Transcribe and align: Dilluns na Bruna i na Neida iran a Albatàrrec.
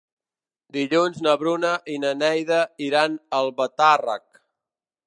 Dilluns 0.77 1.19
na 1.27 1.35
Bruna 1.43 1.75
i 1.97 1.99
na 2.07 2.15
Neida 2.23 2.59
iran 2.89 3.21
a 3.21 3.45
Albatàrrec. 3.45 4.43